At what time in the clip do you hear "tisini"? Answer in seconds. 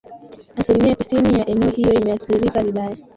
0.95-1.39